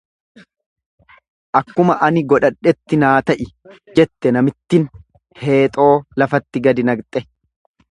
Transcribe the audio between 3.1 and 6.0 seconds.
ta'i, jette namittin heexoo